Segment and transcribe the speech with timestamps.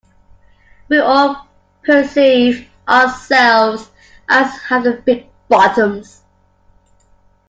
[0.89, 1.47] We all
[1.83, 3.87] perceive ourselves
[4.27, 6.23] as having big bottoms.